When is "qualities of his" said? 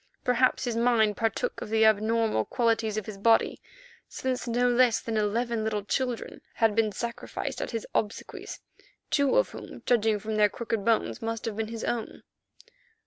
2.43-3.19